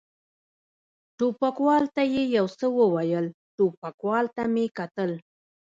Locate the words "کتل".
4.77-5.11